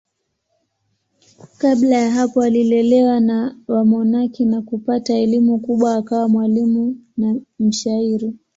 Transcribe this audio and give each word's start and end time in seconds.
Kabla 1.59 1.97
ya 1.97 2.11
hapo 2.11 2.41
alilelewa 2.41 3.19
na 3.19 3.55
wamonaki 3.67 4.45
na 4.45 4.61
kupata 4.61 5.13
elimu 5.15 5.59
kubwa 5.59 5.95
akawa 5.95 6.29
mwalimu 6.29 6.97
na 7.17 7.35
mshairi. 7.59 8.35